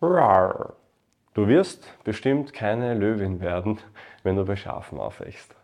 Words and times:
Du 0.00 1.48
wirst 1.48 1.86
bestimmt 2.04 2.52
keine 2.52 2.94
Löwin 2.94 3.40
werden, 3.40 3.78
wenn 4.22 4.36
du 4.36 4.44
bei 4.44 4.56
Schafen 4.56 4.98
aufwächst. 4.98 5.54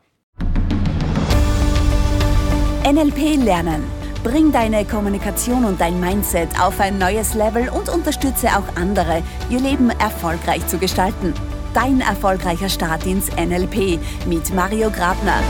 NLP 2.85 3.37
lernen. 3.45 3.85
Bring 4.25 4.53
deine 4.53 4.85
Kommunikation 4.85 5.65
und 5.65 5.81
dein 5.81 6.01
Mindset 6.01 6.49
auf 6.61 6.81
ein 6.81 6.99
neues 6.99 7.35
Level 7.35 7.69
und 7.69 7.89
unterstütze 7.89 8.49
auch 8.49 8.77
andere, 8.77 9.23
ihr 9.51 9.61
Leben 9.61 9.91
erfolgreich 9.91 10.67
zu 10.67 10.79
gestalten. 10.79 11.35
Dein 11.75 12.01
erfolgreicher 12.01 12.69
Start 12.69 13.05
ins 13.05 13.31
NLP 13.37 13.99
mit 14.27 14.55
Mario 14.55 14.91
Grabner. 14.91 15.43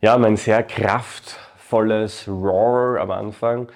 Ja, 0.00 0.16
mein 0.16 0.36
sehr 0.36 0.62
kraftvolles 0.62 2.26
Roar 2.26 3.00
am 3.00 3.10
Anfang 3.10 3.68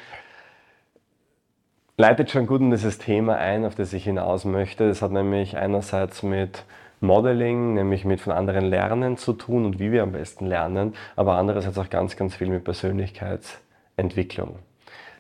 leitet 1.96 2.30
schon 2.30 2.46
gut 2.46 2.60
in 2.60 2.70
dieses 2.70 2.98
Thema 2.98 3.36
ein, 3.36 3.64
auf 3.64 3.74
das 3.74 3.92
ich 3.92 4.04
hinaus 4.04 4.44
möchte. 4.44 4.88
Das 4.88 5.02
hat 5.02 5.12
nämlich 5.12 5.56
einerseits 5.56 6.22
mit 6.22 6.64
Modeling, 7.00 7.74
nämlich 7.74 8.04
mit 8.04 8.20
von 8.20 8.32
anderen 8.32 8.66
Lernen 8.66 9.16
zu 9.16 9.32
tun 9.32 9.64
und 9.64 9.78
wie 9.78 9.92
wir 9.92 10.02
am 10.02 10.12
besten 10.12 10.46
lernen, 10.46 10.94
aber 11.14 11.36
andererseits 11.36 11.78
auch 11.78 11.90
ganz, 11.90 12.16
ganz 12.16 12.34
viel 12.34 12.48
mit 12.48 12.64
Persönlichkeitsentwicklung. 12.64 14.58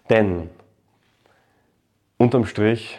Denn 0.08 0.50
unterm 2.16 2.46
Strich 2.46 2.98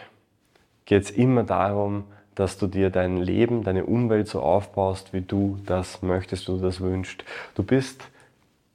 geht 0.84 1.04
es 1.04 1.10
immer 1.10 1.42
darum, 1.42 2.04
dass 2.34 2.56
du 2.56 2.68
dir 2.68 2.90
dein 2.90 3.16
Leben, 3.16 3.64
deine 3.64 3.84
Umwelt 3.84 4.28
so 4.28 4.40
aufbaust, 4.40 5.12
wie 5.12 5.22
du 5.22 5.58
das 5.66 6.02
möchtest, 6.02 6.46
wie 6.48 6.52
du 6.52 6.58
das 6.58 6.80
wünschst. 6.80 7.24
Du 7.56 7.64
bist 7.64 8.04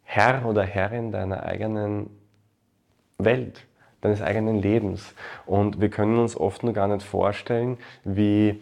Herr 0.04 0.46
oder 0.46 0.64
Herrin 0.64 1.14
deiner 1.14 1.44
eigenen 1.44 2.10
Welt 3.18 3.66
deines 4.04 4.22
eigenen 4.22 4.62
Lebens. 4.62 5.14
Und 5.46 5.82
wir 5.82 5.90
können 5.90 6.18
uns 6.18 6.36
oft 6.38 6.64
nur 6.64 6.74
gar 6.74 6.88
nicht 6.88 7.04
vorstellen, 7.04 7.78
wie 8.04 8.62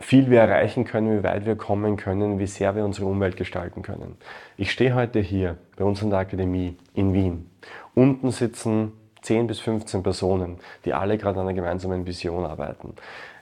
viel 0.00 0.30
wir 0.30 0.40
erreichen 0.40 0.84
können, 0.84 1.18
wie 1.18 1.24
weit 1.24 1.44
wir 1.44 1.56
kommen 1.56 1.96
können, 1.96 2.38
wie 2.38 2.46
sehr 2.46 2.76
wir 2.76 2.84
unsere 2.84 3.06
Umwelt 3.06 3.36
gestalten 3.36 3.82
können. 3.82 4.16
Ich 4.56 4.70
stehe 4.70 4.94
heute 4.94 5.20
hier 5.20 5.56
bei 5.76 5.84
uns 5.84 6.02
in 6.02 6.10
der 6.10 6.20
Akademie 6.20 6.76
in 6.94 7.12
Wien. 7.14 7.50
Unten 7.94 8.30
sitzen 8.30 8.92
10 9.28 9.46
bis 9.46 9.60
15 9.60 10.02
Personen, 10.02 10.56
die 10.86 10.94
alle 10.94 11.18
gerade 11.18 11.38
an 11.38 11.46
einer 11.46 11.54
gemeinsamen 11.54 12.06
Vision 12.06 12.46
arbeiten. 12.46 12.94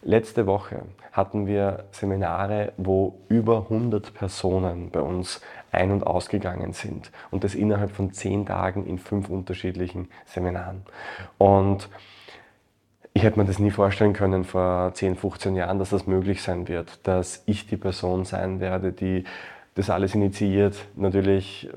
Letzte 0.03 0.45
Woche 0.45 0.83
hatten 1.13 1.47
wir 1.47 1.85
Seminare, 1.93 2.73
wo 2.77 3.21
über 3.29 3.67
100 3.71 4.13
Personen 4.13 4.91
bei 4.91 5.01
uns 5.01 5.41
ein- 5.71 5.93
und 5.93 6.05
ausgegangen 6.05 6.73
sind. 6.73 7.13
Und 7.31 7.45
das 7.45 7.55
innerhalb 7.55 7.93
von 7.93 8.13
10 8.13 8.47
Tagen 8.47 8.85
in 8.85 8.99
fünf 8.99 9.29
unterschiedlichen 9.29 10.09
Seminaren. 10.25 10.83
Und 11.39 11.89
ich 13.15 13.23
hätte 13.23 13.39
mir 13.39 13.47
das 13.47 13.61
nie 13.61 13.71
vorstellen 13.71 14.13
können 14.13 14.43
vor 14.43 14.91
10, 14.93 15.15
15 15.15 15.55
Jahren, 15.55 15.79
dass 15.79 15.91
das 15.91 16.09
möglich 16.09 16.43
sein 16.43 16.67
wird, 16.67 17.07
dass 17.07 17.45
ich 17.47 17.69
die 17.69 17.77
Person 17.77 18.25
sein 18.25 18.59
werde, 18.59 18.91
die 18.91 19.23
das 19.77 19.89
alles 19.89 20.17
initiiert. 20.17 20.75
Natürlich 20.97 21.71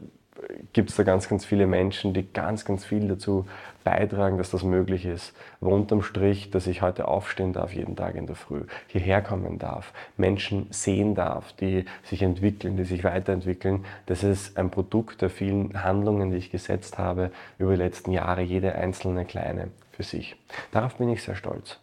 gibt 0.74 0.90
es 0.90 0.96
da 0.96 1.04
ganz, 1.04 1.30
ganz 1.30 1.46
viele 1.46 1.68
Menschen, 1.68 2.14
die 2.14 2.32
ganz, 2.32 2.66
ganz 2.66 2.86
viel 2.86 3.08
dazu 3.08 3.46
beitragen, 3.84 4.38
dass 4.38 4.52
das 4.52 4.64
möglich 4.64 5.06
ist. 5.06 5.34
Aber 5.62 5.72
unterm 5.72 6.02
Strich, 6.02 6.52
dass 6.52 6.68
ich 6.68 6.82
heute 6.82 7.08
aufstehen 7.08 7.54
darf, 7.54 7.74
jeden 7.74 7.96
Tag 7.96 8.16
in 8.16 8.28
der 8.28 8.36
Früh, 8.36 8.64
hierher 8.88 9.22
kommen 9.22 9.60
darf, 9.60 9.94
Menschen 10.18 10.68
sehen 10.70 11.16
darf, 11.16 11.54
die 11.54 11.86
sich 12.04 12.22
entwickeln, 12.22 12.78
die 12.78 12.84
sich 12.84 13.04
weiterentwickeln, 13.04 13.86
das 14.06 14.24
ist 14.24 14.58
ein 14.58 14.70
Produkt 14.70 15.22
der 15.22 15.30
vielen 15.30 15.84
Handlungen, 15.84 16.32
die 16.32 16.38
ich 16.38 16.52
gesetzt 16.52 16.98
habe 16.98 17.32
über 17.58 17.72
die 17.72 17.82
letzten 17.82 18.12
Jahre, 18.12 18.42
jede 18.42 18.76
einzelne 18.76 19.26
kleine 19.26 19.70
für 19.92 20.04
sich. 20.04 20.36
Darauf 20.72 20.96
bin 20.96 21.10
ich 21.10 21.24
sehr 21.24 21.36
stolz. 21.36 21.78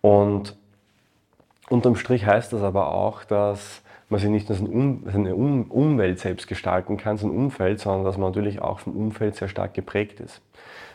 Und 0.00 0.56
unterm 1.68 1.96
Strich 1.96 2.26
heißt 2.26 2.52
das 2.52 2.62
aber 2.62 2.92
auch, 2.92 3.24
dass 3.24 3.82
man 4.08 4.20
sich 4.20 4.30
nicht 4.30 4.48
nur 4.48 4.58
seine 5.04 5.34
Umwelt 5.34 6.18
selbst 6.18 6.48
gestalten 6.48 6.96
kann, 6.96 7.18
sein 7.18 7.30
Umfeld, 7.30 7.80
sondern 7.80 8.04
dass 8.04 8.16
man 8.16 8.30
natürlich 8.30 8.60
auch 8.62 8.80
vom 8.80 8.96
Umfeld 8.96 9.36
sehr 9.36 9.48
stark 9.48 9.74
geprägt 9.74 10.20
ist. 10.20 10.40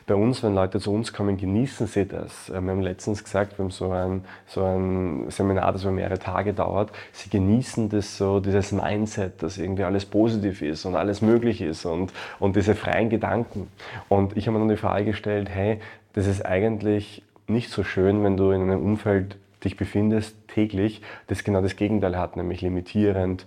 Bei 0.06 0.16
uns, 0.16 0.44
wenn 0.44 0.54
Leute 0.54 0.82
zu 0.82 0.92
uns 0.92 1.14
kommen, 1.14 1.38
genießen 1.38 1.88
sie 1.88 2.06
das. 2.06 2.50
Äh, 2.50 2.60
wir 2.60 2.72
haben 2.72 2.82
letztens 2.82 3.24
gesagt, 3.24 3.58
wir 3.58 3.64
haben 3.64 3.72
so 3.72 3.90
ein, 3.92 4.26
so 4.48 4.66
ein 4.66 5.30
Seminar, 5.30 5.72
das 5.72 5.84
über 5.84 5.94
mehrere 5.94 6.20
Tage 6.20 6.54
dauert. 6.54 6.92
Sie 7.14 7.30
genießen 7.30 7.88
das 7.88 8.18
so, 8.18 8.42
dieses 8.42 8.74
Mindset, 8.74 9.42
dass 9.42 9.58
irgendwie 9.58 9.86
alles 9.86 10.06
positiv 10.06 10.62
ist 10.62 10.84
und 10.84 10.96
alles 10.96 11.22
möglich 11.22 11.62
ist 11.62 11.86
und, 11.86 12.12
und 12.40 12.58
diese 12.58 12.76
freien 12.76 13.10
Gedanken. 13.10 13.70
Und 14.10 14.36
ich 14.36 14.48
habe 14.48 14.58
mir 14.58 14.66
dann 14.66 14.76
die 14.76 14.82
Frage 14.82 15.06
gestellt, 15.06 15.48
hey, 15.50 15.80
das 16.12 16.28
ist 16.28 16.46
eigentlich 16.46 17.24
nicht 17.48 17.70
so 17.70 17.84
schön, 17.86 18.24
wenn 18.26 18.36
du 18.36 18.52
in 18.52 18.62
einem 18.62 18.84
Umfeld 18.84 19.38
dich 19.64 19.78
befindest 19.78 20.48
täglich, 20.48 21.02
das 21.28 21.44
genau 21.44 21.62
das 21.62 21.76
Gegenteil 21.76 22.18
hat, 22.18 22.38
nämlich 22.38 22.62
limitierend, 22.62 23.46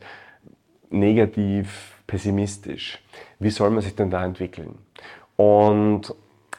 negativ, 0.91 2.01
pessimistisch. 2.07 3.03
Wie 3.39 3.51
soll 3.51 3.71
man 3.71 3.83
sich 3.83 3.95
denn 3.95 4.11
da 4.11 4.25
entwickeln? 4.25 4.79
Und 5.37 6.15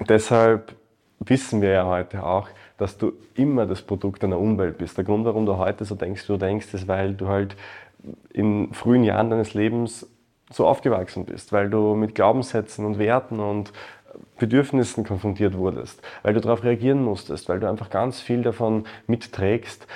deshalb 0.07 0.75
wissen 1.19 1.61
wir 1.61 1.69
ja 1.69 1.85
heute 1.85 2.23
auch, 2.23 2.49
dass 2.77 2.97
du 2.97 3.13
immer 3.33 3.65
das 3.65 3.81
Produkt 3.81 4.23
deiner 4.23 4.39
Umwelt 4.39 4.77
bist. 4.77 4.97
Der 4.97 5.03
Grund, 5.03 5.25
warum 5.25 5.45
du 5.45 5.57
heute 5.57 5.83
so 5.85 5.95
denkst, 5.95 6.23
wie 6.23 6.33
du 6.33 6.37
denkst, 6.37 6.73
ist, 6.73 6.87
weil 6.87 7.13
du 7.13 7.27
halt 7.27 7.55
in 8.31 8.73
frühen 8.73 9.03
Jahren 9.03 9.29
deines 9.29 9.53
Lebens 9.53 10.07
so 10.51 10.65
aufgewachsen 10.65 11.25
bist, 11.25 11.51
weil 11.51 11.69
du 11.69 11.95
mit 11.95 12.15
Glaubenssätzen 12.15 12.85
und 12.85 12.99
Werten 12.99 13.39
und 13.39 13.73
Bedürfnissen 14.37 15.03
konfrontiert 15.03 15.57
wurdest, 15.57 16.01
weil 16.23 16.33
du 16.33 16.41
darauf 16.41 16.63
reagieren 16.63 17.03
musstest, 17.03 17.49
weil 17.49 17.59
du 17.59 17.69
einfach 17.69 17.89
ganz 17.89 18.21
viel 18.21 18.41
davon 18.41 18.85
mitträgst. 19.07 19.87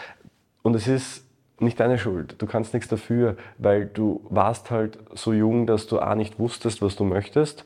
Und 0.64 0.76
es 0.76 0.88
ist 0.88 1.26
nicht 1.60 1.80
deine 1.80 1.98
Schuld. 1.98 2.36
Du 2.42 2.48
kannst 2.48 2.74
nichts 2.74 2.90
dafür, 2.90 3.38
weil 3.58 3.86
du 3.86 4.26
warst 4.30 4.72
halt 4.72 4.98
so 5.14 5.32
jung, 5.32 5.68
dass 5.68 5.88
du 5.88 6.00
A 6.00 6.16
nicht 6.16 6.40
wusstest, 6.40 6.82
was 6.82 6.96
du 6.96 7.04
möchtest. 7.04 7.66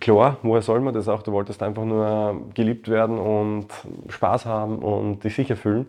Klar, 0.00 0.38
woher 0.42 0.62
soll 0.62 0.80
man 0.80 0.94
das 0.94 1.08
auch? 1.08 1.22
Du 1.22 1.32
wolltest 1.32 1.62
einfach 1.62 1.84
nur 1.84 2.46
geliebt 2.54 2.88
werden 2.88 3.18
und 3.18 3.66
Spaß 4.08 4.46
haben 4.46 4.78
und 4.78 5.22
dich 5.24 5.34
sicher 5.34 5.56
fühlen. 5.56 5.86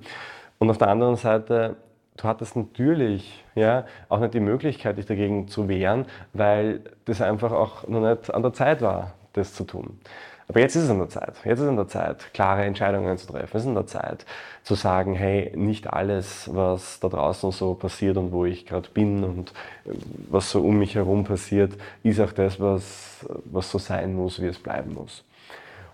Und 0.60 0.70
auf 0.70 0.78
der 0.78 0.90
anderen 0.90 1.16
Seite, 1.16 1.78
du 2.18 2.24
hattest 2.26 2.58
natürlich 2.58 3.46
ja, 3.56 3.86
auch 4.10 4.20
nicht 4.20 4.34
die 4.34 4.42
Möglichkeit, 4.42 4.98
dich 4.98 5.06
dagegen 5.06 5.48
zu 5.48 5.70
wehren, 5.70 6.06
weil 6.34 6.82
das 7.06 7.22
einfach 7.22 7.54
auch 7.54 7.88
noch 7.88 8.02
nicht 8.02 8.34
an 8.34 8.42
der 8.42 8.52
Zeit 8.52 8.82
war 8.82 9.14
das 9.34 9.54
zu 9.54 9.64
tun. 9.64 10.00
Aber 10.48 10.60
jetzt 10.60 10.76
ist 10.76 10.84
es 10.84 10.90
an 10.90 11.00
der 11.00 11.10
Zeit. 11.10 11.36
Jetzt 11.46 11.60
ist 11.60 11.64
es 11.64 11.70
an 11.70 11.78
der 11.78 11.88
Zeit, 11.88 12.34
klare 12.34 12.64
Entscheidungen 12.66 13.18
zu 13.18 13.28
treffen. 13.28 13.58
Es 13.58 13.64
ist 13.64 13.68
an 13.68 13.76
der 13.76 13.88
Zeit 13.88 14.26
zu 14.64 14.76
sagen, 14.76 15.14
hey, 15.14 15.52
nicht 15.56 15.92
alles, 15.92 16.50
was 16.54 17.00
da 17.00 17.08
draußen 17.08 17.52
so 17.52 17.74
passiert 17.76 18.18
und 18.18 18.32
wo 18.32 18.46
ich 18.46 18.66
gerade 18.66 18.90
bin 18.94 19.24
und 19.24 19.52
äh, 19.86 19.94
was 20.30 20.52
so 20.52 20.62
um 20.62 20.78
mich 20.78 20.96
herum 20.96 21.24
passiert, 21.24 21.74
ist 22.04 22.20
auch 22.20 22.32
das, 22.34 22.60
was, 22.60 23.26
was 23.46 23.72
so 23.72 23.78
sein 23.78 24.16
muss, 24.16 24.42
wie 24.42 24.48
es 24.48 24.60
bleiben 24.60 24.94
muss. 24.94 25.24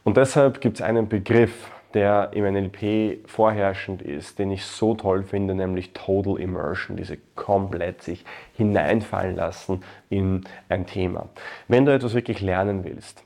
Und 0.04 0.18
deshalb 0.18 0.62
gibt 0.62 0.78
es 0.78 0.82
einen 0.82 1.08
Begriff, 1.08 1.72
der 1.94 2.32
im 2.34 2.46
NLP 2.46 3.28
vorherrschend 3.28 4.02
ist, 4.02 4.38
den 4.38 4.52
ich 4.52 4.64
so 4.64 4.94
toll 4.94 5.24
finde, 5.24 5.56
nämlich 5.56 5.94
Total 5.94 6.40
Immersion, 6.40 6.98
diese 6.98 7.18
komplett 7.36 8.04
sich 8.04 8.24
hineinfallen 8.56 9.36
lassen 9.36 9.84
in 10.10 10.44
ein 10.70 10.86
Thema. 10.86 11.30
Wenn 11.68 11.86
du 11.86 11.94
etwas 11.94 12.14
wirklich 12.14 12.42
lernen 12.42 12.84
willst, 12.84 13.24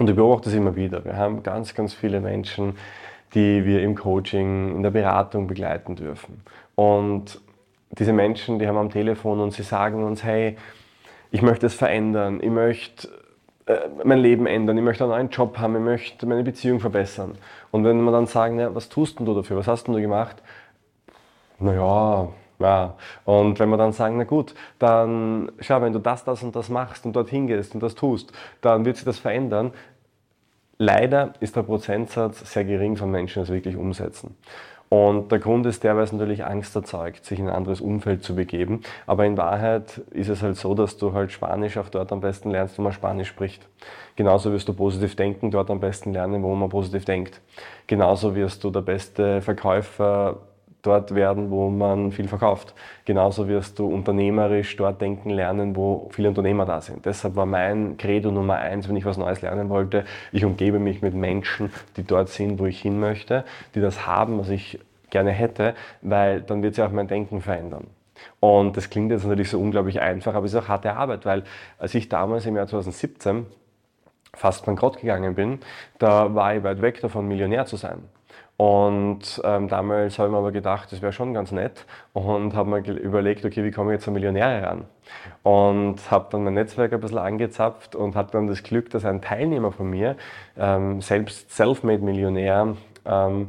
und 0.00 0.08
ich 0.08 0.16
beobachte 0.16 0.48
es 0.48 0.54
immer 0.54 0.74
wieder. 0.76 1.04
Wir 1.04 1.16
haben 1.16 1.42
ganz, 1.42 1.74
ganz 1.74 1.92
viele 1.92 2.22
Menschen, 2.22 2.78
die 3.34 3.66
wir 3.66 3.82
im 3.82 3.94
Coaching, 3.94 4.76
in 4.76 4.82
der 4.82 4.90
Beratung 4.90 5.46
begleiten 5.46 5.94
dürfen. 5.94 6.40
Und 6.74 7.38
diese 7.90 8.14
Menschen, 8.14 8.58
die 8.58 8.66
haben 8.66 8.78
am 8.78 8.88
Telefon 8.88 9.40
und 9.40 9.52
sie 9.52 9.62
sagen 9.62 10.02
uns, 10.02 10.24
hey, 10.24 10.56
ich 11.30 11.42
möchte 11.42 11.66
es 11.66 11.74
verändern, 11.74 12.40
ich 12.42 12.48
möchte 12.48 13.08
äh, 13.66 13.74
mein 14.02 14.20
Leben 14.20 14.46
ändern, 14.46 14.78
ich 14.78 14.84
möchte 14.84 15.04
einen 15.04 15.12
neuen 15.12 15.28
Job 15.28 15.58
haben, 15.58 15.76
ich 15.76 15.82
möchte 15.82 16.24
meine 16.24 16.44
Beziehung 16.44 16.80
verbessern. 16.80 17.36
Und 17.70 17.84
wenn 17.84 18.02
wir 18.02 18.10
dann 18.10 18.26
sagen, 18.26 18.56
na, 18.56 18.74
was 18.74 18.88
tust 18.88 19.18
denn 19.18 19.26
du 19.26 19.34
dafür, 19.34 19.58
was 19.58 19.68
hast 19.68 19.86
denn 19.86 19.94
du 19.94 20.00
gemacht? 20.00 20.42
Naja, 21.58 22.28
ja. 22.60 22.94
Und 23.24 23.58
wenn 23.58 23.68
wir 23.68 23.76
dann 23.76 23.92
sagen, 23.92 24.16
na 24.18 24.24
gut, 24.24 24.54
dann 24.78 25.50
schau, 25.60 25.80
wenn 25.82 25.92
du 25.92 25.98
das, 25.98 26.24
das 26.24 26.42
und 26.42 26.54
das 26.54 26.68
machst 26.68 27.04
und 27.06 27.14
dorthin 27.14 27.46
gehst 27.46 27.74
und 27.74 27.82
das 27.82 27.94
tust, 27.94 28.32
dann 28.60 28.84
wird 28.84 28.96
sich 28.96 29.04
das 29.04 29.18
verändern. 29.18 29.72
Leider 30.78 31.34
ist 31.40 31.56
der 31.56 31.62
Prozentsatz 31.62 32.52
sehr 32.52 32.64
gering 32.64 32.96
von 32.96 33.10
Menschen, 33.10 33.42
die 33.42 33.44
es 33.44 33.54
wirklich 33.54 33.76
umsetzen. 33.76 34.36
Und 34.90 35.30
der 35.30 35.38
Grund 35.38 35.66
ist 35.66 35.84
der, 35.84 35.94
weil 35.94 36.02
es 36.02 36.12
natürlich 36.12 36.44
Angst 36.44 36.74
erzeugt, 36.74 37.24
sich 37.24 37.38
in 37.38 37.48
ein 37.48 37.54
anderes 37.54 37.80
Umfeld 37.80 38.24
zu 38.24 38.34
begeben. 38.34 38.80
Aber 39.06 39.24
in 39.24 39.36
Wahrheit 39.36 39.98
ist 40.10 40.28
es 40.28 40.42
halt 40.42 40.56
so, 40.56 40.74
dass 40.74 40.96
du 40.96 41.12
halt 41.12 41.30
Spanisch 41.30 41.76
auch 41.76 41.88
dort 41.90 42.10
am 42.10 42.20
besten 42.20 42.50
lernst, 42.50 42.76
wo 42.76 42.82
man 42.82 42.92
Spanisch 42.92 43.28
spricht. 43.28 43.68
Genauso 44.16 44.52
wirst 44.52 44.66
du 44.66 44.72
positiv 44.72 45.14
denken 45.14 45.52
dort 45.52 45.70
am 45.70 45.78
besten 45.78 46.12
lernen, 46.12 46.42
wo 46.42 46.52
man 46.56 46.68
positiv 46.70 47.04
denkt. 47.04 47.40
Genauso 47.86 48.34
wirst 48.34 48.64
du 48.64 48.70
der 48.70 48.80
beste 48.80 49.40
Verkäufer 49.42 50.38
dort 50.82 51.14
werden, 51.14 51.50
wo 51.50 51.68
man 51.70 52.12
viel 52.12 52.28
verkauft. 52.28 52.74
Genauso 53.04 53.48
wirst 53.48 53.78
du 53.78 53.86
unternehmerisch 53.86 54.76
dort 54.76 55.00
denken 55.00 55.30
lernen, 55.30 55.76
wo 55.76 56.08
viele 56.10 56.28
Unternehmer 56.28 56.66
da 56.66 56.80
sind. 56.80 57.04
Deshalb 57.04 57.36
war 57.36 57.46
mein 57.46 57.96
Credo 57.96 58.30
Nummer 58.30 58.56
eins, 58.56 58.88
wenn 58.88 58.96
ich 58.96 59.04
was 59.04 59.18
Neues 59.18 59.42
lernen 59.42 59.68
wollte, 59.68 60.04
ich 60.32 60.44
umgebe 60.44 60.78
mich 60.78 61.02
mit 61.02 61.14
Menschen, 61.14 61.70
die 61.96 62.04
dort 62.04 62.28
sind, 62.28 62.58
wo 62.58 62.66
ich 62.66 62.80
hin 62.80 62.98
möchte, 62.98 63.44
die 63.74 63.80
das 63.80 64.06
haben, 64.06 64.38
was 64.38 64.48
ich 64.48 64.78
gerne 65.10 65.30
hätte, 65.30 65.74
weil 66.02 66.40
dann 66.40 66.62
wird 66.62 66.74
sich 66.74 66.84
auch 66.84 66.92
mein 66.92 67.08
Denken 67.08 67.40
verändern. 67.40 67.88
Und 68.38 68.76
das 68.76 68.90
klingt 68.90 69.10
jetzt 69.10 69.24
natürlich 69.24 69.50
so 69.50 69.60
unglaublich 69.60 70.00
einfach, 70.00 70.34
aber 70.34 70.46
es 70.46 70.52
ist 70.52 70.62
auch 70.62 70.68
harte 70.68 70.94
Arbeit, 70.94 71.24
weil 71.26 71.44
als 71.78 71.94
ich 71.94 72.08
damals 72.08 72.46
im 72.46 72.56
Jahr 72.56 72.66
2017 72.66 73.46
fast 74.34 74.64
bankrott 74.64 75.00
gegangen 75.00 75.34
bin, 75.34 75.58
da 75.98 76.34
war 76.34 76.54
ich 76.54 76.62
weit 76.62 76.82
weg 76.82 77.00
davon, 77.00 77.26
Millionär 77.26 77.66
zu 77.66 77.76
sein. 77.76 78.02
Und 78.60 79.40
ähm, 79.42 79.68
damals 79.68 80.18
habe 80.18 80.28
ich 80.28 80.32
mir 80.32 80.36
aber 80.36 80.52
gedacht, 80.52 80.92
das 80.92 81.00
wäre 81.00 81.14
schon 81.14 81.32
ganz 81.32 81.50
nett 81.50 81.86
und 82.12 82.52
habe 82.54 82.68
mir 82.68 82.86
überlegt, 82.92 83.42
okay, 83.46 83.64
wie 83.64 83.70
komme 83.70 83.90
ich 83.90 84.00
jetzt 84.00 84.08
an 84.08 84.12
Millionäre 84.12 84.66
ran? 84.66 84.84
Und 85.42 86.10
habe 86.10 86.26
dann 86.30 86.44
mein 86.44 86.52
Netzwerk 86.52 86.92
ein 86.92 87.00
bisschen 87.00 87.16
angezapft 87.16 87.96
und 87.96 88.16
hatte 88.16 88.32
dann 88.32 88.48
das 88.48 88.62
Glück, 88.62 88.90
dass 88.90 89.06
ein 89.06 89.22
Teilnehmer 89.22 89.72
von 89.72 89.88
mir, 89.88 90.14
ähm, 90.58 91.00
selbst 91.00 91.56
Selfmade-Millionär, 91.56 92.76
ähm, 93.04 93.48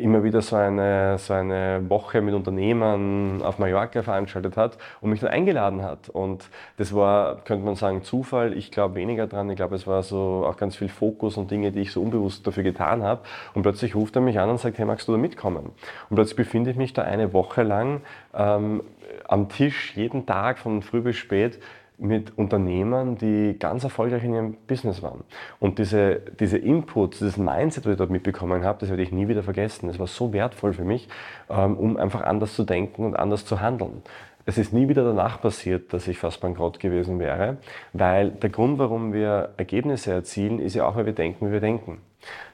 immer 0.00 0.24
wieder 0.24 0.42
so 0.42 0.56
eine, 0.56 1.18
so 1.18 1.34
eine 1.34 1.82
Woche 1.88 2.20
mit 2.20 2.34
Unternehmern 2.34 3.42
auf 3.42 3.58
Mallorca 3.58 4.02
veranstaltet 4.02 4.56
hat 4.56 4.78
und 5.00 5.10
mich 5.10 5.20
dann 5.20 5.30
eingeladen 5.30 5.82
hat. 5.82 6.08
Und 6.08 6.48
das 6.76 6.94
war, 6.94 7.36
könnte 7.44 7.64
man 7.64 7.74
sagen, 7.74 8.02
Zufall. 8.02 8.56
Ich 8.56 8.70
glaube 8.70 8.96
weniger 8.96 9.26
dran. 9.26 9.50
Ich 9.50 9.56
glaube, 9.56 9.76
es 9.76 9.86
war 9.86 10.02
so 10.02 10.44
auch 10.46 10.56
ganz 10.56 10.76
viel 10.76 10.88
Fokus 10.88 11.36
und 11.36 11.50
Dinge, 11.50 11.72
die 11.72 11.80
ich 11.80 11.92
so 11.92 12.02
unbewusst 12.02 12.46
dafür 12.46 12.62
getan 12.62 13.02
habe. 13.02 13.22
Und 13.54 13.62
plötzlich 13.62 13.94
ruft 13.94 14.16
er 14.16 14.22
mich 14.22 14.38
an 14.38 14.50
und 14.50 14.58
sagt, 14.58 14.78
hey, 14.78 14.86
magst 14.86 15.06
du 15.08 15.12
da 15.12 15.18
mitkommen? 15.18 15.70
Und 16.10 16.16
plötzlich 16.16 16.36
befinde 16.36 16.70
ich 16.70 16.76
mich 16.76 16.92
da 16.92 17.02
eine 17.02 17.32
Woche 17.32 17.62
lang 17.62 18.02
ähm, 18.34 18.82
am 19.26 19.48
Tisch, 19.48 19.96
jeden 19.96 20.26
Tag 20.26 20.58
von 20.58 20.82
früh 20.82 21.00
bis 21.00 21.16
spät 21.16 21.60
mit 21.98 22.38
Unternehmern, 22.38 23.16
die 23.16 23.56
ganz 23.58 23.84
erfolgreich 23.84 24.22
in 24.24 24.34
ihrem 24.34 24.56
Business 24.66 25.02
waren. 25.02 25.24
Und 25.58 25.78
diese, 25.78 26.22
diese 26.38 26.56
Inputs, 26.56 27.18
dieses 27.18 27.36
Mindset, 27.36 27.86
das 27.86 27.92
ich 27.92 27.98
dort 27.98 28.10
mitbekommen 28.10 28.64
habe, 28.64 28.78
das 28.80 28.88
werde 28.88 29.02
ich 29.02 29.12
nie 29.12 29.28
wieder 29.28 29.42
vergessen. 29.42 29.88
Das 29.88 29.98
war 29.98 30.06
so 30.06 30.32
wertvoll 30.32 30.72
für 30.72 30.84
mich, 30.84 31.08
ähm, 31.50 31.76
um 31.76 31.96
einfach 31.96 32.22
anders 32.22 32.54
zu 32.54 32.64
denken 32.64 33.04
und 33.04 33.16
anders 33.16 33.44
zu 33.44 33.60
handeln. 33.60 34.02
Es 34.46 34.56
ist 34.56 34.72
nie 34.72 34.88
wieder 34.88 35.04
danach 35.04 35.42
passiert, 35.42 35.92
dass 35.92 36.08
ich 36.08 36.18
fast 36.18 36.40
bankrott 36.40 36.80
gewesen 36.80 37.18
wäre, 37.18 37.58
weil 37.92 38.30
der 38.30 38.48
Grund, 38.48 38.78
warum 38.78 39.12
wir 39.12 39.50
Ergebnisse 39.58 40.12
erzielen, 40.12 40.58
ist 40.58 40.74
ja 40.74 40.86
auch, 40.86 40.96
weil 40.96 41.04
wir 41.04 41.12
denken, 41.12 41.48
wie 41.48 41.52
wir 41.52 41.60
denken. 41.60 41.98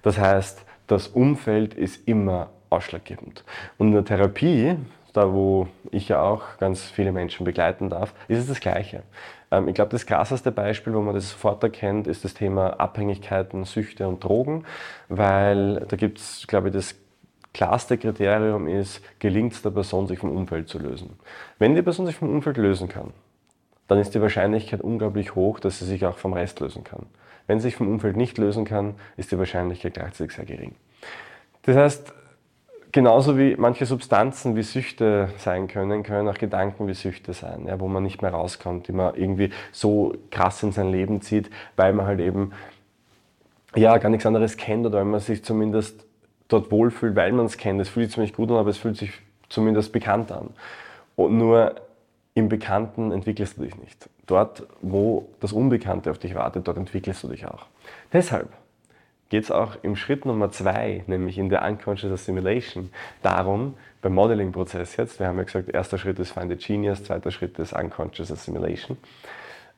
Das 0.03 0.19
heißt, 0.19 0.65
das 0.87 1.07
Umfeld 1.07 1.75
ist 1.75 2.09
immer 2.09 2.49
ausschlaggebend. 2.69 3.45
Und 3.79 3.89
in 3.89 3.93
der 3.93 4.05
Therapie, 4.05 4.77
da 5.15 5.33
wo 5.33 5.69
ich 5.91 6.09
ja 6.09 6.21
auch 6.21 6.59
ganz 6.59 6.83
viele 6.83 7.13
Menschen 7.13 7.45
begleiten 7.45 7.89
darf, 7.89 8.13
ist 8.29 8.41
es 8.41 8.49
das 8.49 8.61
Gleiche. 8.61 9.05
Ähm, 9.51 9.69
ich 9.69 9.75
glaube, 9.75 9.91
das 9.91 10.05
krasseste 10.05 10.53
Beispiel, 10.53 10.93
wo 10.93 11.01
man 11.01 11.15
das 11.15 11.31
sofort 11.31 11.63
erkennt, 11.63 12.07
ist 12.07 12.25
das 12.25 12.35
Thema 12.35 12.81
Abhängigkeiten, 12.81 13.65
Süchte 13.65 14.07
und 14.07 14.23
Drogen, 14.23 14.65
weil 15.09 15.87
da 15.89 15.97
gibt 15.97 16.19
es, 16.19 16.47
glaube 16.47 16.69
ich, 16.69 16.75
das 16.75 16.97
klarste 17.55 17.97
Kriterium 17.97 18.67
ist, 18.67 19.01
gelingt 19.21 19.53
es 19.53 19.63
der 19.63 19.71
Person, 19.71 20.09
sich 20.09 20.19
vom 20.19 20.37
Umfeld 20.37 20.69
zu 20.69 20.81
lösen. 20.81 21.17
Wenn 21.59 21.77
die 21.77 21.83
Person 21.83 22.07
sich 22.07 22.17
vom 22.17 22.29
Umfeld 22.29 22.57
lösen 22.57 22.89
kann, 22.89 23.13
dann 23.87 23.99
ist 23.99 24.15
die 24.15 24.21
Wahrscheinlichkeit 24.21 24.81
unglaublich 24.81 25.37
hoch, 25.37 25.61
dass 25.61 25.79
sie 25.79 25.85
sich 25.85 26.05
auch 26.05 26.19
vom 26.19 26.33
Rest 26.33 26.59
lösen 26.59 26.83
kann. 26.83 27.07
Wenn 27.47 27.61
sie 27.61 27.69
sich 27.69 27.77
vom 27.77 27.89
Umfeld 27.89 28.17
nicht 28.17 28.39
lösen 28.39 28.65
kann, 28.65 28.95
ist 29.17 29.31
die 29.31 29.39
Wahrscheinlichkeit 29.39 29.95
gleichzeitig 29.95 30.35
sehr 30.35 30.47
gering. 30.47 30.75
Das 31.63 31.77
heißt, 31.77 32.15
Genauso 32.95 33.37
wie 33.37 33.57
manche 33.57 33.87
Substanzen 33.87 34.55
wie 34.55 34.63
Süchte 34.63 35.29
sein 35.39 35.67
können, 35.67 36.05
können 36.05 36.29
auch 36.29 36.39
Gedanken 36.39 36.87
wie 36.87 36.95
Süchte 36.95 37.33
sein, 37.33 37.67
ja, 37.67 37.81
wo 37.81 37.89
man 37.89 38.05
nicht 38.05 38.23
mehr 38.23 38.31
rauskommt, 38.31 38.87
die 38.87 38.93
man 38.93 39.17
irgendwie 39.17 39.51
so 39.73 40.15
krass 40.31 40.63
in 40.63 40.71
sein 40.71 40.93
Leben 40.93 41.21
zieht, 41.21 41.51
weil 41.75 41.93
man 41.93 42.07
halt 42.07 42.21
eben 42.21 42.53
ja, 43.75 43.99
gar 43.99 44.11
nichts 44.11 44.25
anderes 44.27 44.57
kennt 44.57 44.87
oder 44.87 44.99
weil 44.99 45.07
man 45.07 45.19
sich 45.19 45.43
zumindest 45.43 46.07
dort 46.47 46.71
wohlfühlt, 46.71 47.17
weil 47.17 47.33
man 47.33 47.47
es 47.47 47.57
kennt. 47.57 47.81
Es 47.81 47.89
fühlt 47.89 48.11
sich 48.11 48.19
nicht 48.19 48.37
gut 48.37 48.49
an, 48.53 48.59
aber 48.59 48.71
es 48.71 48.79
fühlt 48.79 48.97
sich 48.97 49.11
zumindest 49.49 49.91
bekannt 49.91 50.31
an. 50.31 50.51
Und 51.17 51.37
nur 51.37 51.75
im 52.35 52.49
Bekannten 52.49 53.11
entwickelst 53.11 53.59
du 53.59 53.63
dich 53.63 53.77
nicht. 53.77 54.09
Dort, 54.27 54.69
wo 54.83 55.27
das 55.41 55.53
Unbekannte 55.53 56.13
auf 56.13 56.19
dich 56.19 56.37
wartet, 56.37 56.69
dort 56.69 56.77
entwickelst 56.77 57.25
du 57.25 57.27
dich 57.27 57.45
auch. 57.45 57.67
Deshalb 58.13 58.51
geht 59.29 59.45
es 59.45 59.51
auch 59.51 59.77
im 59.83 59.97
Schritt 59.97 60.27
Nummer 60.27 60.51
zwei, 60.51 61.05
nämlich 61.07 61.39
in 61.39 61.49
der 61.49 61.63
Unconscious 61.63 62.13
Assimilation, 62.13 62.91
darum, 63.23 63.75
beim 64.03 64.15
Modeling-Prozess 64.15 64.97
jetzt, 64.97 65.19
wir 65.19 65.27
haben 65.27 65.39
ja 65.39 65.45
gesagt, 65.45 65.71
erster 65.71 65.99
Schritt 65.99 66.19
ist 66.19 66.33
Find 66.33 66.51
the 66.51 66.57
Genius, 66.57 67.05
zweiter 67.05 67.31
Schritt 67.31 67.59
ist 67.59 67.73
Unconscious 67.73 68.31
Assimilation, 68.31 68.99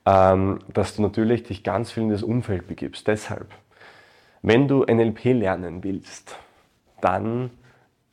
ähm, 0.04 0.58
dass 0.72 0.96
du 0.96 1.02
natürlich 1.02 1.44
dich 1.44 1.62
ganz 1.62 1.92
viel 1.92 2.04
in 2.04 2.10
das 2.10 2.22
Umfeld 2.22 2.66
begibst. 2.66 3.06
Deshalb, 3.06 3.46
wenn 4.42 4.68
du 4.68 4.84
NLP 4.84 5.24
lernen 5.26 5.84
willst, 5.84 6.36
dann 7.00 7.50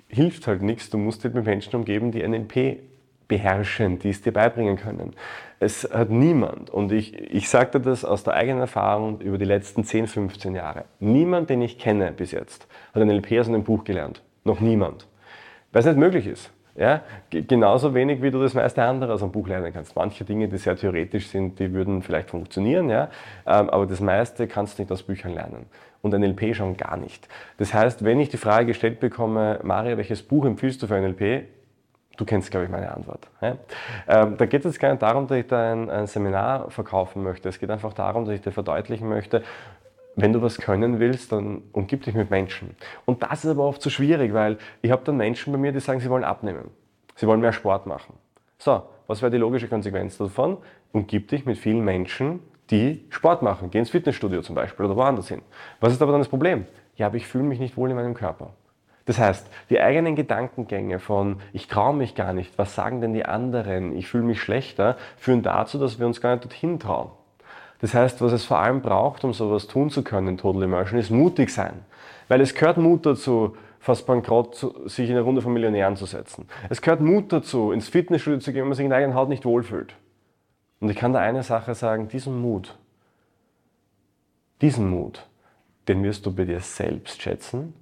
hilft 0.07 0.47
halt 0.47 0.62
nichts, 0.62 0.89
du 0.89 0.97
musst 0.97 1.24
dich 1.24 1.33
mit 1.33 1.45
Menschen 1.45 1.75
umgeben, 1.75 2.12
die 2.12 2.25
NLP 2.25 2.79
beherrschen, 3.28 4.00
die 4.00 4.10
es 4.10 4.22
dir 4.22 4.34
beibringen 4.34 4.78
können. 4.78 5.14
Es 5.60 5.90
hat 5.92 6.10
niemand, 6.10 6.70
und 6.70 6.92
ich, 6.92 7.18
ich 7.34 7.50
sagte 7.50 7.80
das 7.80 8.04
aus 8.04 8.24
der 8.24 8.34
eigenen 8.34 8.60
Erfahrung 8.60 9.22
über 9.22 9.38
die 9.38 9.46
letzten 9.46 9.84
10, 9.84 10.08
15 10.08 10.56
Jahre, 10.56 10.86
niemand, 11.00 11.50
den 11.50 11.62
ich 11.62 11.78
kenne 11.78 12.12
bis 12.12 12.31
jetzt, 12.31 12.68
hat 12.94 13.02
ein 13.02 13.10
LP 13.10 13.40
aus 13.40 13.48
einem 13.48 13.64
Buch 13.64 13.84
gelernt. 13.84 14.22
Noch 14.44 14.60
niemand. 14.60 15.08
Weil 15.72 15.80
es 15.80 15.86
nicht 15.86 15.98
möglich 15.98 16.28
ist. 16.28 16.52
Ja? 16.75 17.02
Genauso 17.30 17.94
wenig, 17.94 18.22
wie 18.22 18.31
du 18.31 18.42
das 18.42 18.54
meiste 18.54 18.84
andere 18.84 19.14
aus 19.14 19.22
einem 19.22 19.31
Buch 19.31 19.48
lernen 19.48 19.72
kannst. 19.74 19.96
Manche 19.96 20.25
Dinge, 20.25 20.48
die 20.48 20.58
sehr 20.58 20.75
theoretisch 20.75 21.28
sind, 21.28 21.60
die 21.60 21.72
würden 21.74 22.02
vielleicht 22.02 22.30
funktionieren, 22.30 22.90
ja? 22.90 23.10
Ähm, 23.46 23.70
aber 23.70 23.86
das 23.86 24.00
meiste 24.00 24.48
kannst 24.48 24.78
du 24.78 24.84
nicht 24.84 24.92
aus 24.92 25.04
Büchern 25.04 25.34
lernen. 25.34 25.66
Und 26.02 26.14
ein 26.14 26.24
LP 26.24 26.56
schon 26.56 26.75
gar 26.75 26.98
nicht. 26.98 27.28
Das 27.58 27.74
heißt, 27.74 28.04
wenn 28.04 28.20
ich 28.20 28.30
die 28.30 28.38
Frage 28.38 28.66
gestellt 28.66 29.00
bekomme, 29.00 29.60
Maria, 29.64 29.96
welches 29.98 30.24
Buch 30.24 30.46
empfiehlst 30.46 30.81
du 30.81 30.88
für 30.88 30.96
ein 30.96 31.06
LP? 31.06 31.46
Du 32.18 32.25
kennst, 32.25 32.51
glaube 32.51 32.65
ich, 32.65 32.71
meine 32.71 32.94
Antwort. 32.94 33.27
Ja? 33.42 33.57
Ähm, 34.07 34.38
da 34.38 34.45
geht 34.45 34.63
es 34.65 34.77
gar 34.77 34.92
nicht 34.92 35.01
darum, 35.01 35.27
dass 35.27 35.38
ich 35.38 35.48
da 35.48 35.71
ein, 35.71 35.89
ein, 35.89 36.06
Seminar 36.06 36.69
verkaufen 36.69 37.24
möchte. 37.24 37.50
Es 37.50 37.60
geht 37.60 37.71
einfach 37.71 37.94
darum, 37.94 38.25
dass 38.25 38.36
ich 38.36 38.42
dir 38.42 38.51
verdeutlichen 38.51 39.10
möchte, 39.10 39.44
wenn 40.15 40.31
du 40.31 40.42
was 40.42 40.57
können 40.57 41.00
willst, 41.00 41.31
dann 41.31 41.63
umgib 41.71 42.04
dich 42.04 42.13
mit 42.13 42.30
Menschen. 42.30 42.75
Und 43.06 43.24
das 43.24 43.44
ist 43.44 43.50
aber 43.50 43.63
oft 43.63 43.81
so 43.81 43.89
schwierig, 43.89 44.33
weil 44.33 44.57
ich 44.83 44.92
habe 44.92 45.01
dann 45.04 45.18
Menschen 45.18 45.51
bei 45.51 45.57
mir, 45.57 45.71
die 45.71 45.80
sagen, 45.80 46.00
sie 46.00 46.10
wollen 46.10 46.24
abnehmen. 46.24 46.69
Sie 47.15 47.25
wollen 47.25 47.42
mehr 47.42 47.54
Sport 47.54 47.88
machen. 47.88 48.13
So, 48.60 48.83
was 49.07 49.21
wäre 49.21 49.31
die 49.31 49.38
logische 49.38 49.68
Konsequenz 49.68 50.18
davon? 50.18 50.57
Umgib 50.92 51.30
dich 51.30 51.45
mit 51.45 51.57
vielen 51.57 51.83
Menschen, 51.83 52.42
die 52.69 53.06
Sport 53.10 53.42
machen. 53.42 53.71
Geh 53.71 53.80
ins 53.80 53.89
Fitnessstudio 53.89 54.42
zum 54.42 54.56
Beispiel 54.56 54.86
oder 54.86 54.95
woanders 54.95 55.27
hin. 55.27 55.42
Was 55.80 55.94
ist 55.94 56.01
aber 56.01 56.12
dann 56.12 56.21
das 56.21 56.30
Problem? 56.30 56.65
Ja, 56.95 57.07
aber 57.07 57.18
ich 57.18 57.27
fühle 57.27 57.44
mich 57.44 57.60
nicht 57.60 57.75
wohl 57.75 57.89
in 57.89 57.95
meinem 57.95 58.13
Körper. 58.13 58.51
Das 59.05 59.19
heißt, 59.19 59.47
die 59.69 59.81
eigenen 59.81 60.15
Gedankengänge 60.15 61.00
von 61.00 61.41
ich 61.51 61.67
traue 61.67 61.93
mich 61.93 62.15
gar 62.15 62.33
nicht, 62.33 62.57
was 62.57 62.74
sagen 62.74 63.01
denn 63.01 63.13
die 63.13 63.25
anderen, 63.25 63.95
ich 63.98 64.07
fühle 64.07 64.24
mich 64.24 64.41
schlechter, 64.41 64.98
führen 65.17 65.43
dazu, 65.43 65.77
dass 65.77 66.00
wir 66.00 66.05
uns 66.05 66.22
gar 66.22 66.31
nicht 66.31 66.45
dorthin 66.45 66.79
trauen. 66.79 67.12
Das 67.81 67.93
heißt, 67.93 68.22
was 68.22 68.31
es 68.31 68.45
vor 68.45 68.60
allem 68.60 68.81
braucht, 68.81 69.25
um 69.25 69.33
sowas 69.33 69.67
tun 69.67 69.89
zu 69.89 70.03
können, 70.03 70.38
Total 70.38 70.63
Immersion, 70.63 71.00
ist 71.00 71.10
mutig 71.10 71.50
sein. 71.50 71.83
Weil 72.29 72.39
es 72.39 72.53
gehört 72.53 72.77
Mut 72.77 73.05
dazu, 73.05 73.57
fast 73.79 74.05
bankrott 74.05 74.55
sich 74.86 75.10
in 75.10 75.15
eine 75.15 75.25
Runde 75.25 75.41
von 75.41 75.51
Millionären 75.51 75.98
zu 75.98 76.05
setzen. 76.05 76.48
Es 76.69 76.81
gehört 76.81 77.01
Mut 77.01 77.33
dazu, 77.33 77.74
ins 77.74 77.89
Fitnessstudio 77.89 78.39
zu 78.39 78.53
gehen, 78.53 78.62
wenn 78.62 78.69
man 78.69 78.77
sich 78.77 78.86
in 78.86 78.89
der 78.89 79.00
eigenen 79.00 79.15
Haut 79.15 79.27
nicht 79.27 79.43
wohlfühlt. 79.43 79.95
Und 80.79 80.89
ich 80.89 80.95
kann 80.95 81.12
da 81.12 81.19
eine 81.19 81.43
Sache 81.43 81.75
sagen, 81.75 82.07
diesen 82.07 82.41
Mut, 82.41 82.77
diesen 84.62 84.89
Mut, 84.89 85.27
den 85.89 86.03
wirst 86.03 86.25
du 86.25 86.33
bei 86.33 86.45
dir 86.45 86.62
selbst 86.62 87.22
schätzen 87.22 87.74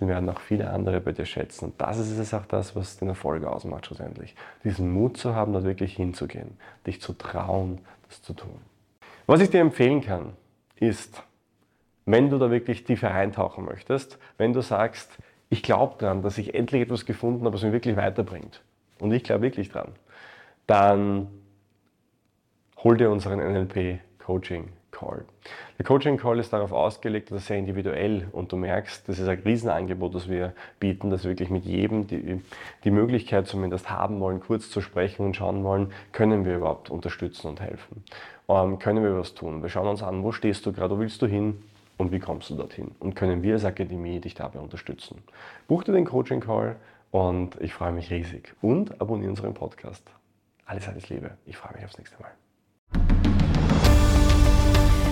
den 0.00 0.08
werden 0.08 0.28
auch 0.30 0.40
viele 0.40 0.70
andere 0.70 1.00
bei 1.00 1.12
dir 1.12 1.26
schätzen. 1.26 1.66
Und 1.66 1.80
das 1.80 1.98
ist 1.98 2.18
es 2.18 2.32
auch 2.32 2.46
das, 2.46 2.74
was 2.74 2.98
den 2.98 3.08
Erfolg 3.08 3.44
ausmacht 3.44 3.86
schlussendlich. 3.86 4.34
Diesen 4.64 4.90
Mut 4.90 5.18
zu 5.18 5.34
haben, 5.34 5.52
dort 5.52 5.64
wirklich 5.64 5.94
hinzugehen, 5.94 6.56
dich 6.86 7.00
zu 7.00 7.12
trauen, 7.12 7.80
das 8.08 8.22
zu 8.22 8.32
tun. 8.32 8.58
Was 9.26 9.40
ich 9.40 9.50
dir 9.50 9.60
empfehlen 9.60 10.00
kann, 10.00 10.32
ist, 10.76 11.22
wenn 12.06 12.30
du 12.30 12.38
da 12.38 12.50
wirklich 12.50 12.84
tiefer 12.84 13.12
eintauchen 13.12 13.64
möchtest, 13.64 14.18
wenn 14.38 14.52
du 14.52 14.62
sagst, 14.62 15.18
ich 15.50 15.62
glaube 15.62 15.96
daran, 15.98 16.22
dass 16.22 16.38
ich 16.38 16.54
endlich 16.54 16.82
etwas 16.82 17.04
gefunden 17.04 17.44
habe, 17.44 17.54
was 17.54 17.62
mich 17.62 17.72
wirklich 17.72 17.96
weiterbringt, 17.96 18.62
und 18.98 19.12
ich 19.12 19.22
glaube 19.24 19.42
wirklich 19.42 19.70
dran, 19.70 19.92
dann 20.66 21.28
hol 22.78 22.96
dir 22.96 23.10
unseren 23.10 23.38
NLP 23.38 24.00
Coaching 24.18 24.68
Call. 25.00 25.24
Der 25.78 25.86
Coaching 25.86 26.18
Call 26.18 26.38
ist 26.38 26.52
darauf 26.52 26.72
ausgelegt, 26.72 27.30
dass 27.30 27.38
er 27.38 27.46
sehr 27.46 27.58
individuell 27.58 28.28
und 28.32 28.52
du 28.52 28.56
merkst, 28.56 29.08
das 29.08 29.18
ist 29.18 29.28
ein 29.28 29.38
Riesenangebot, 29.38 30.14
das 30.14 30.28
wir 30.28 30.52
bieten, 30.78 31.10
dass 31.10 31.24
wir 31.24 31.30
wirklich 31.30 31.48
mit 31.48 31.64
jedem 31.64 32.06
die, 32.06 32.42
die 32.84 32.90
Möglichkeit 32.90 33.46
zumindest 33.46 33.88
haben 33.88 34.20
wollen, 34.20 34.40
kurz 34.40 34.70
zu 34.70 34.82
sprechen 34.82 35.24
und 35.24 35.36
schauen 35.36 35.64
wollen, 35.64 35.92
können 36.12 36.44
wir 36.44 36.56
überhaupt 36.56 36.90
unterstützen 36.90 37.48
und 37.48 37.60
helfen? 37.60 38.04
Ähm, 38.48 38.78
können 38.78 39.02
wir 39.02 39.16
was 39.16 39.34
tun? 39.34 39.62
Wir 39.62 39.70
schauen 39.70 39.88
uns 39.88 40.02
an, 40.02 40.22
wo 40.22 40.32
stehst 40.32 40.66
du 40.66 40.72
gerade, 40.72 40.94
wo 40.94 41.00
willst 41.00 41.22
du 41.22 41.26
hin? 41.26 41.62
Und 41.96 42.12
wie 42.12 42.18
kommst 42.18 42.48
du 42.48 42.54
dorthin? 42.54 42.92
Und 42.98 43.14
können 43.14 43.42
wir 43.42 43.54
als 43.54 43.64
Akademie 43.64 44.20
dich 44.20 44.34
dabei 44.34 44.58
unterstützen? 44.58 45.22
Buch 45.68 45.84
dir 45.84 45.92
den 45.92 46.06
Coaching 46.06 46.40
Call 46.40 46.76
Und 47.10 47.60
ich 47.60 47.74
freue 47.74 47.92
mich 47.92 48.10
riesig. 48.10 48.54
Und 48.62 49.00
abonniere 49.00 49.30
unseren 49.30 49.54
Podcast. 49.54 50.10
Alles, 50.64 50.88
alles 50.88 51.08
Liebe. 51.08 51.32
Ich 51.44 51.56
freue 51.56 51.74
mich 51.74 51.84
aufs 51.84 51.98
nächste 51.98 52.20
Mal. 52.22 52.30